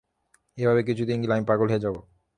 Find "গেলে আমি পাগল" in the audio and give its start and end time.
1.21-1.67